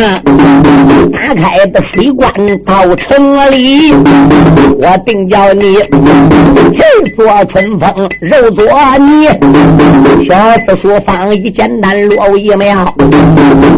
[1.12, 2.32] 打开的水关
[2.66, 3.92] 到城里，
[4.78, 5.76] 我定叫你
[6.72, 6.82] 气
[7.16, 8.66] 做春风，肉做
[9.00, 9.28] 泥。
[10.26, 12.86] 小四书放一简单落一妙，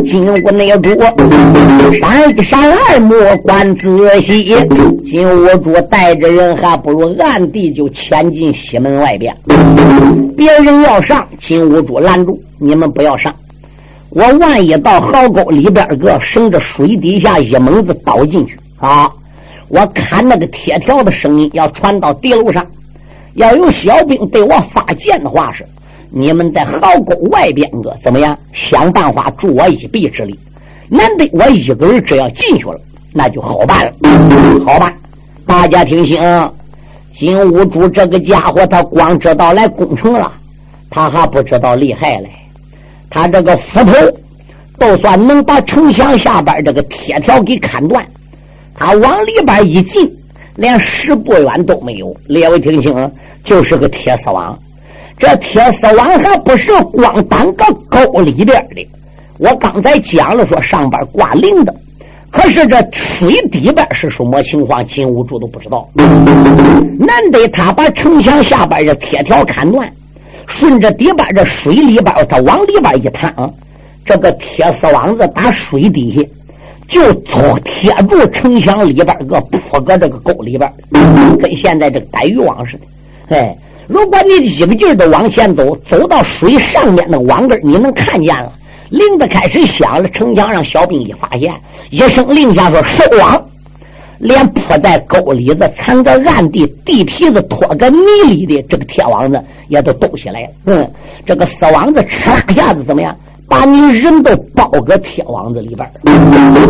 [0.03, 0.89] 金屋内主
[1.99, 4.55] 闪一闪二目观仔细，
[5.03, 9.34] 金屋主带着人还不如暗地就潜进西门外边。
[10.35, 13.33] 别人要上，金兀术拦住，你们不要上。
[14.09, 19.11] 我万一到壕沟里边个，顺着水底下一猛子倒进去啊！
[19.67, 22.65] 我砍那个铁条的声音要传到敌楼上，
[23.33, 25.65] 要有小兵对我发箭的话是，
[26.11, 28.37] 你们在壕沟外边个怎么样？
[28.53, 30.39] 想办法助我一臂之力。
[30.87, 32.79] 难得我一个人只要进去了，
[33.11, 33.91] 那就好办了。
[34.63, 34.93] 好吧，
[35.45, 36.21] 大家听清。
[37.17, 40.33] 金兀术这个家伙，他光知道来攻城了，
[40.89, 42.29] 他还不知道厉害嘞。
[43.09, 43.93] 他这个斧头，
[44.79, 48.05] 就算能把城墙下边这个铁条给砍断，
[48.73, 50.11] 他往里边一进，
[50.55, 52.13] 连十步远都没有。
[52.27, 53.11] 列位听清，
[53.45, 54.57] 就是个铁丝网。
[55.17, 58.85] 这铁丝网还不是光单个沟里边的。
[59.37, 61.73] 我刚才讲了，说上边挂铃铛。
[62.35, 64.85] 可是这水底边是什么情况？
[64.85, 65.89] 金兀术都不知道。
[66.99, 69.91] 难得他把城墙下边这铁条砍断，
[70.45, 73.51] 顺着底边这水里边，他往里边一趟，
[74.05, 76.21] 这个铁丝网子打水底下
[76.87, 77.13] 就
[77.63, 80.71] 贴住城墙里边个铺个这个沟里边，
[81.39, 83.35] 跟现在这个逮鱼网似的。
[83.35, 88.51] 哎，如果你一个劲儿的往前走，走到水上面那网根你能看见了。
[88.89, 91.53] 铃子开始响了，城墙上小兵一发现，
[91.89, 93.43] 一声令下说收网。
[94.17, 100.49] 连铺在沟里子、藏着暗地、地皮子拖个泥里的这个铁网子也都兜起来。
[100.63, 100.89] 嗯，
[101.25, 103.13] 这个死网子哧啦一下子怎么样？
[103.47, 105.87] 把你人都包个铁网子里边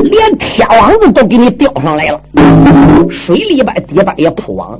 [0.04, 2.20] 连铁网子都给你吊上来了。
[3.10, 4.80] 水里边底边也铺网，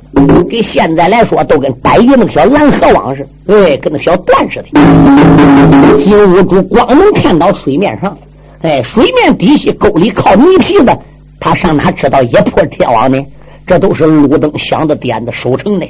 [0.50, 5.96] 给现在来说都跟逮鱼那个小蓝河网似的，哎，跟那小段似的。
[5.96, 8.16] 金兀术光能看到水面上，
[8.62, 10.96] 哎，水面底下沟里靠泥皮子。
[11.38, 13.22] 他上哪知道一破铁网呢？
[13.66, 15.86] 这都是路灯想的点子收成的。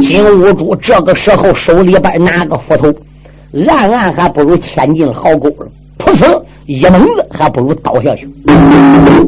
[0.00, 2.92] 金兀术这个时候手里边拿个斧头，
[3.68, 5.66] 暗暗还不如牵进壕沟了。
[5.98, 8.28] 噗呲，一猛子还不如倒下去。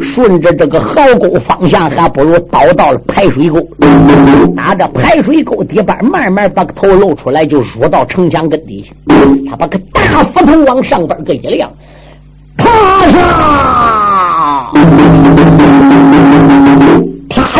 [0.00, 3.60] 顺着这个壕沟方向，还不如倒到了排水沟。
[4.54, 8.92] 拿着排水沟底板，慢慢把个头露出来，就入到城墙根底下。
[9.50, 11.70] 他把个大斧头往上边个一亮，
[12.56, 12.66] 啪
[13.08, 13.22] 嚓！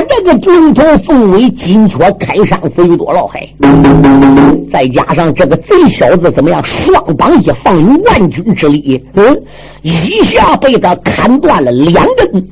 [0.08, 3.46] 这个顶头凤尾金雀开山飞多老海，
[4.70, 6.62] 再加上这个贼小子怎么样？
[6.64, 9.42] 双膀一放，有万钧之力，嗯，
[9.82, 9.92] 一
[10.24, 12.48] 下被他砍断了两根，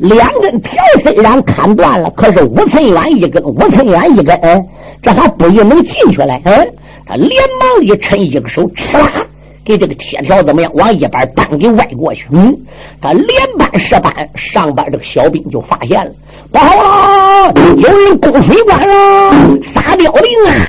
[0.00, 4.66] 两根条虽然砍断了，可是五寸远一根，五寸远一根，嗯
[5.02, 6.40] 这还不一定能进去来。
[6.44, 6.68] 嗯，
[7.06, 9.26] 他连忙一抻一个手，哧啦。
[9.62, 10.72] 给这个铁条怎么样？
[10.74, 12.24] 往一边搬给歪过去。
[12.30, 12.54] 嗯，
[13.00, 16.10] 他连搬十搬，上边这个小兵就发现了，
[16.52, 20.66] 不好了，有人攻水关了，撒凋零啊！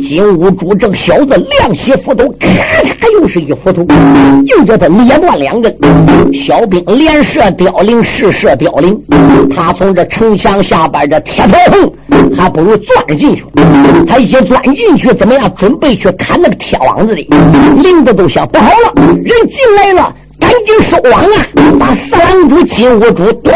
[0.00, 3.84] 金兀术这个小子亮起斧头，咔咔又是一斧头，
[4.46, 5.74] 又叫他捏断两根。
[6.32, 8.96] 小兵连射凋零，试射凋零，
[9.54, 13.44] 他从这城墙下边这铁条缝，还不如钻进去。
[14.06, 15.52] 他一钻进去，怎么样？
[15.56, 17.22] 准备去砍那个铁网子的，
[17.82, 18.28] 铃子都。
[18.34, 21.46] 想不好了，人进来了，赶紧收网啊！
[21.78, 23.50] 把四郎主金兀术嘟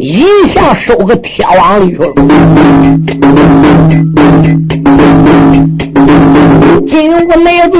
[0.00, 2.12] 一下收个铁网里去了。
[6.88, 7.78] 金兀内子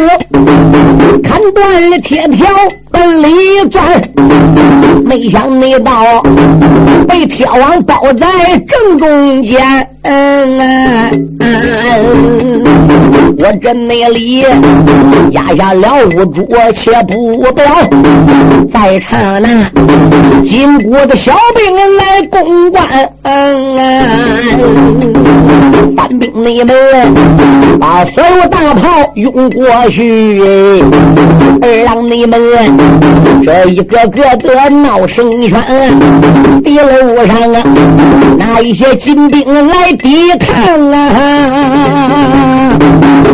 [1.22, 2.46] 砍断了铁条，
[2.90, 3.28] 奔里
[3.70, 3.82] 钻，
[5.04, 6.22] 没想没到
[7.08, 8.26] 被铁网包在
[8.66, 9.60] 正中间。
[10.02, 10.60] 嗯
[13.38, 14.44] 我这内里
[15.32, 17.64] 压下了五主，且不表。
[18.72, 19.48] 在场那
[20.42, 22.86] 金国的小兵来攻关，
[25.96, 26.74] 三兵你们
[27.80, 30.40] 把所有大炮涌过去，
[31.84, 32.40] 让你们
[33.44, 35.54] 这一个个的闹声喧，
[36.62, 37.62] 敌楼上啊，
[38.38, 42.69] 那一些金兵来抵抗啊，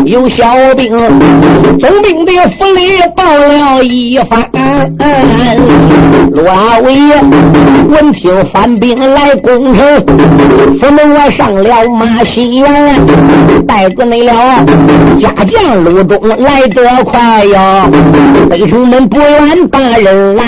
[0.04, 0.44] 有小
[0.76, 0.90] 兵
[1.78, 4.48] 总兵的府里报了一番。
[6.32, 6.94] 罗阿伟
[7.88, 10.04] 闻听反兵来攻城，
[10.78, 12.68] 府门外上了马新元，
[13.66, 14.32] 带着那了
[15.18, 17.88] 家将陆中来得快呀，
[18.50, 20.46] 北城门不远把人拦，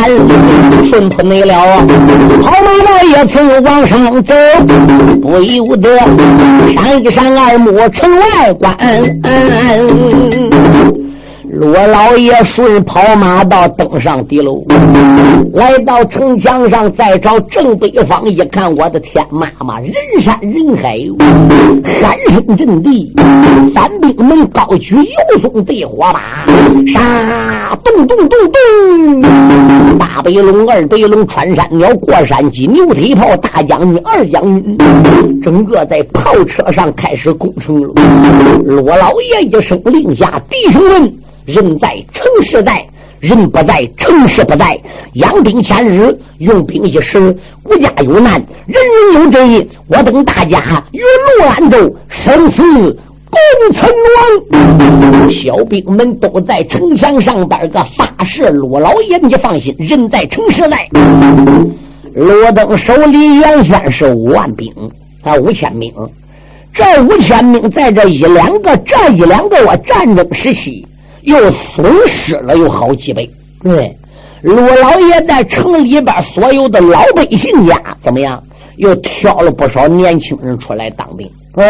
[0.84, 1.54] 顺铺那了
[2.42, 4.34] 跑马了也曾往上走，
[5.22, 5.98] 不由得
[6.74, 8.76] 闪一闪二目城外观。
[9.30, 10.57] 嗯嗯
[11.50, 14.62] 罗老爷顺跑马道登上敌楼，
[15.54, 20.98] 来到城墙上，再朝正北方一看，我的天妈妈，人山人海，
[22.00, 23.12] 喊声震地，
[23.74, 26.44] 三兵们高举油松对火把，
[26.86, 27.74] 杀！
[27.82, 29.22] 咚咚咚咚！
[29.98, 34.76] 大白龙、二白龙、穿山鸟、过山鸡、牛腿炮、大将军、二将军，
[35.42, 37.94] 整个在炮车上开始攻城了。
[38.64, 41.12] 罗老爷一声令下，弟兄们。
[41.48, 42.86] 人在城市在，
[43.20, 44.78] 人不在城市不在。
[45.14, 47.34] 养兵千日，用兵一时。
[47.62, 48.34] 国家有难，
[48.66, 48.78] 人
[49.14, 49.66] 人有责。
[49.86, 51.00] 我等大家与
[51.38, 52.62] 陆安州生死
[53.30, 55.30] 共存亡。
[55.30, 60.86] 小兵们都在城墙上边个发誓：陆老爷，你放心，人在城市在。
[62.12, 64.70] 罗登手里原先是五万兵，
[65.22, 65.90] 啊，五千兵。
[66.74, 70.86] 这五千兵在这一两个，这一两个我战争时期。
[71.28, 73.30] 又损失了有好几倍。
[73.62, 73.94] 对，
[74.40, 78.42] 陆老爷在城里边所有的老百姓家怎么样？
[78.76, 81.28] 又挑了不少年轻人出来当兵。
[81.54, 81.62] 哦，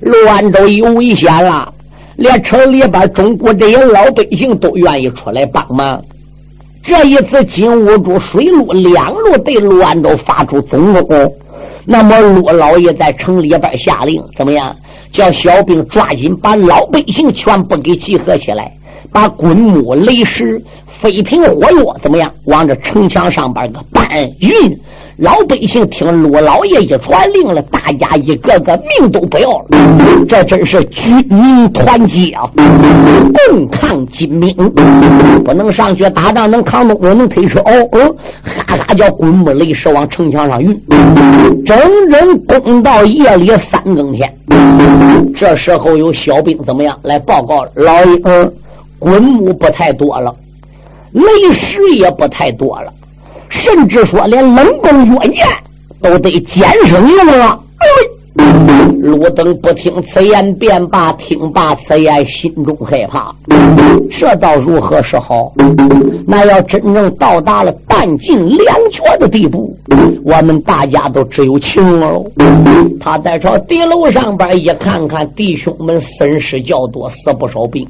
[0.00, 1.70] 陆安州有危险了，
[2.16, 6.02] 连城里边中国这些老百姓都愿意出来帮忙。
[6.82, 11.36] 这一次金兀术水陆两路对陆安州发出总攻，
[11.84, 14.74] 那么陆老爷在城里边下令怎么样？
[15.12, 18.70] 叫小兵抓紧把老百姓全部给集合起来。
[19.16, 22.30] 把滚木、雷石、飞瓶、火药怎么样？
[22.44, 24.06] 往这城墙上边个搬
[24.40, 24.78] 运，
[25.16, 29.66] 老百姓听陆老爷一传令了，大家一个个命都不要了。
[30.28, 32.42] 这真是军民团结啊，
[33.48, 34.54] 共抗金兵。
[35.42, 40.78] 不能上去打仗，能扛东，能推车，哦哦，哈哈叫滚木雷石往城墙上运，
[41.64, 41.78] 整
[42.10, 44.30] 整攻到夜里三更天。
[45.34, 47.64] 这时候有小兵怎么样来报告？
[47.74, 48.52] 老爷，嗯，
[49.06, 50.34] 滚木不太多了，
[51.12, 52.92] 雷石也不太多了。
[53.48, 55.46] 甚至说，连冷宫月剑
[56.02, 57.62] 都得减省用了。
[59.00, 61.12] 路灯不听此言，便罢。
[61.14, 63.34] 听罢此言，心中害怕。
[64.10, 65.52] 这倒如何是好？
[66.26, 69.76] 那要真正到达了弹尽粮绝的地步，
[70.24, 72.22] 我们大家都只有情了。
[73.00, 77.86] 他在朝敌楼上边一看看，弟兄们损失较多，死不少兵。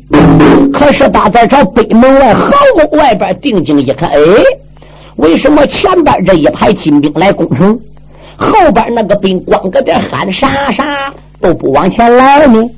[0.72, 4.18] 可是他在朝北门外壕沟外边定睛一看，哎。
[5.16, 7.78] 为什么前边这一排金兵来攻城，
[8.36, 12.68] 后边那个兵光搁这喊杀杀都不往前来呢？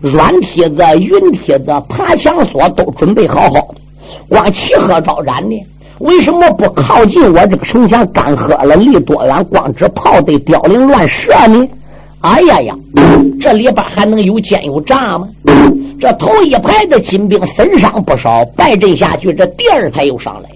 [0.00, 3.76] 软梯子、云梯子、爬墙索都准备好好的，
[4.28, 5.66] 光齐喝招展呢？
[6.00, 8.06] 为什么不靠近我这个城墙？
[8.12, 9.44] 干喝了离多远？
[9.44, 11.66] 光指炮队凋零乱射呢？
[12.20, 12.74] 哎呀呀，
[13.40, 15.28] 这里边还能有奸有诈吗？
[16.00, 20.50] 这头一排的金兵损伤不少，败阵下去，这第二排又上来。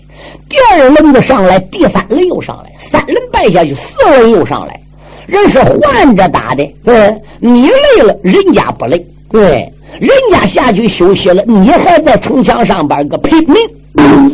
[0.48, 3.82] 第二轮子上来，第三轮又上来，三轮败下去，四
[4.18, 4.80] 轮又上来，
[5.26, 6.66] 人是换着打的。
[6.84, 9.04] 对，你累了，人家不累。
[9.30, 9.70] 对，
[10.00, 13.56] 人家下去休息了，你还在城墙上边个拼命。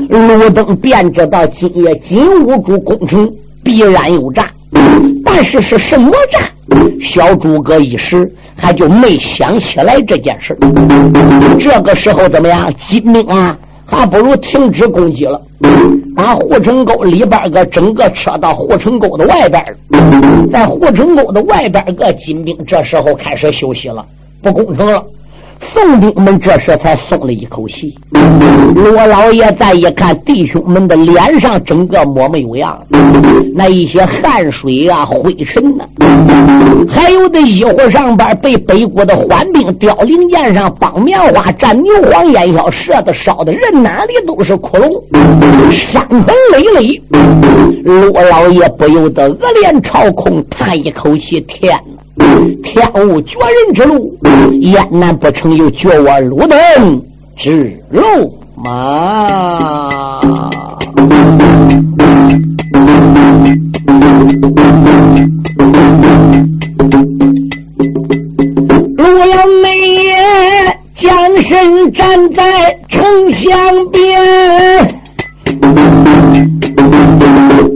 [0.09, 3.29] 路灯便知道今夜金兀术攻城
[3.63, 4.49] 必然有诈，
[5.25, 6.43] 但是是什么战？
[7.03, 10.57] 小诸葛一时还就没想起来这件事。
[11.59, 12.73] 这个时候怎么样？
[12.87, 13.57] 金兵啊！
[13.87, 15.41] 还不如停止攻击了，
[16.17, 19.63] 把护城沟里边个整个撤到护城沟的外边
[20.51, 24.05] 在护城沟的外边个金兵这时候开始休息了，
[24.43, 25.05] 不攻城了。
[25.61, 27.97] 宋兵们这时才松了一口气。
[28.75, 32.81] 罗老爷再一看，弟兄们的脸上整个抹没有样，
[33.55, 35.85] 那一些汗水啊、灰尘呐，
[36.89, 47.03] 还有的衣服上边被北国的缓兵凋零箭上绑棉花、蘸牛黄烟硝射的烧的人哪里都是窟窿，伤痕累累。
[47.83, 51.79] 罗老爷不由得额脸朝空，叹一口气：天！
[52.63, 54.19] 天无绝人之路，
[54.61, 57.03] 燕难不成有绝我路灯
[57.37, 60.21] 之路吗？
[68.97, 70.15] 路遥内也，
[70.95, 73.03] 将身站在城
[73.33, 74.03] 墙边，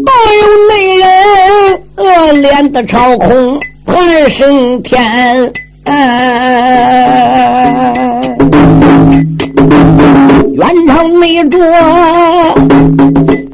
[0.07, 1.07] 倒有内人
[1.97, 3.61] 恶脸的朝空。
[3.89, 5.51] 万升天，
[10.55, 11.59] 元朝没着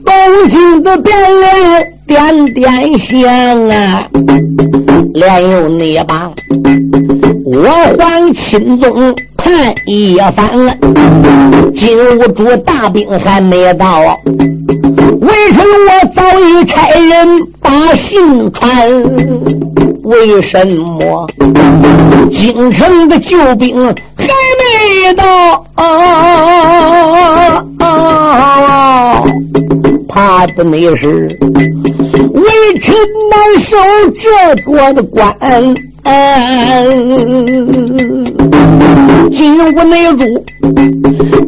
[0.05, 4.07] 东京的变脸点点香啊，
[5.14, 6.30] 连有那把
[7.45, 10.51] 我皇钦宗看一番，
[11.72, 14.20] 金兀术大兵还没到，
[15.21, 18.91] 为什么我早已差人把信传？
[20.03, 21.27] 为什么
[22.31, 23.75] 京城的救兵
[24.17, 25.65] 还没到？
[25.75, 25.85] 啊
[27.79, 29.23] 啊啊
[30.09, 31.29] 怕的那是
[32.17, 32.95] 微臣
[33.31, 33.77] 难守
[34.15, 35.35] 这座的关。
[39.33, 40.45] 金屋内主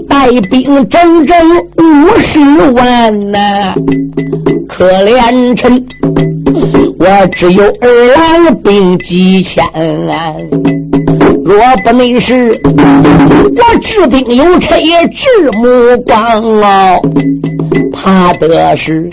[0.09, 1.37] 带兵整整
[1.77, 2.39] 五十
[2.73, 3.75] 万呐，
[4.69, 5.87] 可怜臣。
[6.99, 9.65] 我只有二郎兵几千，
[11.45, 17.01] 若不能是我治兵有差治目光哦，
[17.93, 19.09] 怕的是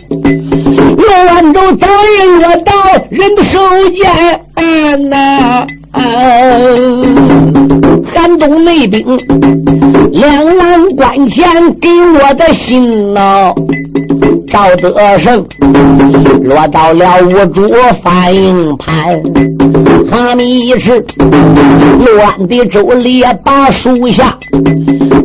[0.96, 2.74] 罗万州早已落到
[3.10, 5.66] 人的手间呐。
[8.14, 9.06] 寒冬内兵
[10.12, 11.46] 两郎关前
[11.80, 13.54] 给我的信哦。
[14.48, 15.44] 赵德胜
[16.42, 17.68] 落到了五主
[18.04, 19.22] 反营盘，
[20.12, 21.04] 哈密一尺
[22.00, 24.38] 乱的周烈把书下，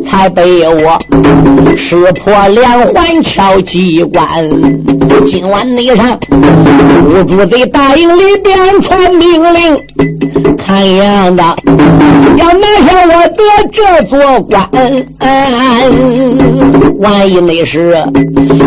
[0.03, 0.97] 才被我
[1.77, 4.19] 识破连环敲机关。
[5.25, 6.19] 今晚内上，
[7.05, 9.77] 吴主在大营里边传命令，
[10.57, 11.43] 看样子
[12.37, 14.67] 要拿下我的这座关。
[16.99, 17.95] 万一那时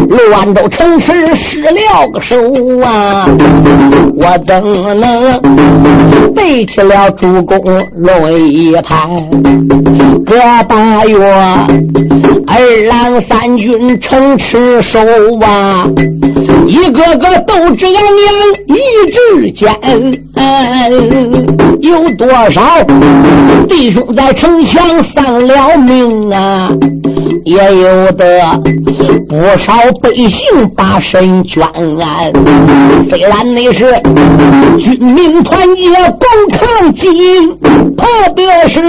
[0.08, 2.36] 滦州城池失了个手
[2.82, 3.28] 啊，
[4.14, 4.62] 我怎
[4.98, 5.40] 能
[6.34, 7.60] 背起了主公
[7.94, 9.10] 龙一盘？
[10.24, 10.34] 个
[10.66, 11.18] 八月，
[12.46, 14.98] 二郎三军城池守
[15.40, 15.86] 啊，
[16.66, 18.12] 一个个斗志洋洋，
[18.66, 18.78] 意
[19.10, 19.68] 志坚。
[21.80, 22.62] 有多少
[23.68, 26.70] 弟兄在城墙丧了命啊？
[27.44, 28.40] 也有的
[29.28, 31.66] 不少百姓把身捐。
[33.10, 33.92] 虽然那是
[34.78, 37.50] 军民团结共抗金，
[37.96, 38.06] 特
[38.36, 38.80] 别是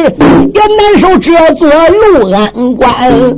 [0.54, 3.36] 也难守这座陆安关。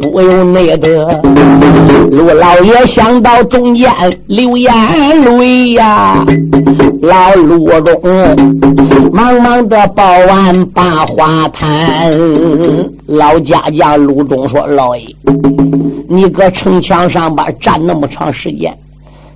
[0.00, 1.20] 不由那个
[2.10, 3.90] 陆老爷想到中间
[4.26, 4.72] 流眼
[5.22, 6.24] 泪呀，
[7.02, 8.00] 老陆中
[9.12, 12.12] 忙忙的报完把话谈。
[13.06, 15.04] 老家将陆中说：“老爷，
[16.08, 18.76] 你搁城墙上边站那么长时间，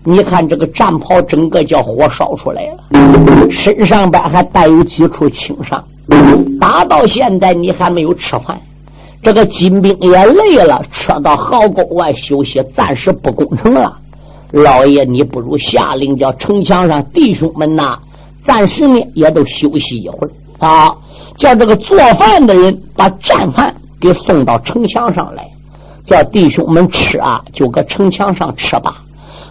[0.04, 5.82] 你看这个战袍整个叫火烧出来了，身上边还带有几处轻伤。”
[6.60, 8.60] 打到现在，你还没有吃饭。
[9.22, 13.96] 这个金兵也累了，撤到壕沟外休息，暂时不攻城了。
[14.50, 17.98] 老爷，你不如下令叫城墙上弟兄们呐，
[18.42, 20.92] 暂时呢也都休息一会儿啊。
[21.36, 25.48] 叫这个做饭的人把战饭给送到城墙上来，
[26.04, 28.92] 叫弟兄们吃啊，就搁城墙上吃吧；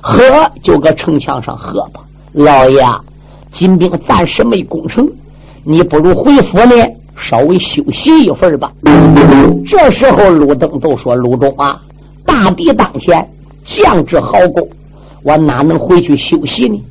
[0.02, 0.22] 喝
[0.62, 2.02] 就搁城墙上喝吧。
[2.34, 2.86] 老爷，
[3.52, 5.10] 金兵暂时没攻城。
[5.64, 6.76] 你不如回府呢，
[7.22, 8.74] 稍微休息一会儿吧。
[9.66, 11.82] 这时候，鲁登都说：“鲁中啊，
[12.26, 13.26] 大敌当前，
[13.64, 14.68] 将至壕沟，
[15.24, 16.82] 我哪能回去休息呢？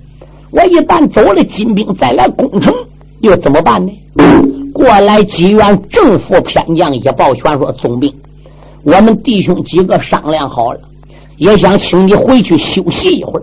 [0.53, 2.73] 我一旦走了，金兵再来攻城，
[3.21, 3.93] 又怎么办呢？”
[4.73, 8.15] 过来几员正副偏将一抱拳说：“总兵，
[8.85, 10.81] 我们弟兄几个商量好了，
[11.37, 13.43] 也想请你回去休息一会儿。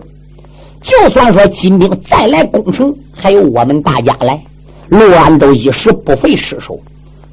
[0.80, 4.42] 就算说金兵再来攻城，还有我们大家来。”
[4.88, 6.78] 陆安都一时不费失手，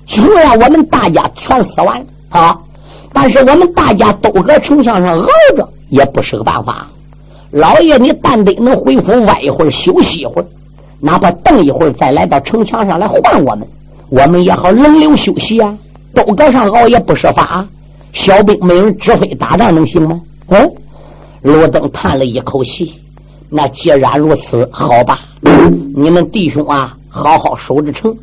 [0.06, 2.58] 就让我们大家全死完啊！
[3.14, 6.88] 但是我们大家都搁城墙上熬着，也不是个办法。
[7.52, 10.46] 老爷，你但得能回府歪一会儿，休息一会儿，
[11.00, 13.66] 哪怕等一会儿再来到城墙上来换我们，
[14.10, 15.78] 我们也好轮流休息啊！
[16.14, 17.66] 都搁上熬也不是法，
[18.12, 20.20] 小兵没人指挥打仗能行吗？
[20.50, 20.72] 嗯，
[21.42, 22.94] 罗登叹了一口气，
[23.50, 25.20] 那既然如此，好吧，
[25.96, 26.98] 你们弟兄啊！
[27.16, 28.14] 好好守着城，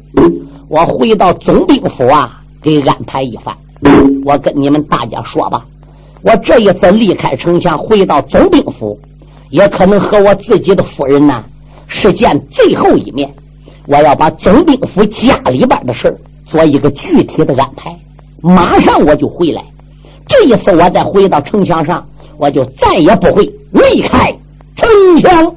[0.68, 3.57] 我回到总兵府啊，给安排一番。
[4.22, 5.64] 我跟你们大家说吧，
[6.20, 9.01] 我这一次离开城墙，回到总兵府，
[9.49, 11.43] 也可能和我自己的夫人呢
[11.86, 13.32] 是见最后一面。
[13.86, 16.14] 我要把总兵府家里边的事
[16.47, 17.99] 做一个具体的安排，
[18.43, 19.64] 马上我就回来。
[20.28, 24.36] 这一次我再回到城墙上，我就再也不会离开
[24.76, 24.86] 城
[25.16, 25.57] 墙。